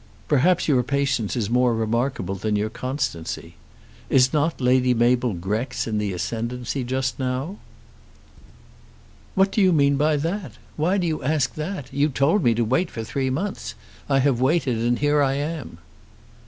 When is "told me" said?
12.09-12.55